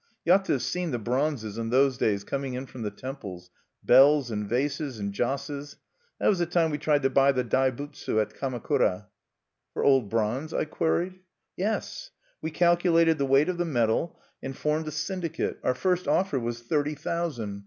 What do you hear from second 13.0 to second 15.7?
the weight of the metal, and formed a syndicate.